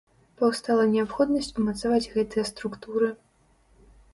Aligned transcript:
Паўстала 0.41 0.85
неабходнасць 0.93 1.51
умацаваць 1.59 2.09
гэтыя 2.17 2.43
структуры. 2.53 3.13